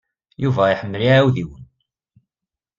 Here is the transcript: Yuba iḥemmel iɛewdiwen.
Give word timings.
Yuba 0.43 0.63
iḥemmel 0.67 1.01
iɛewdiwen. 1.03 1.63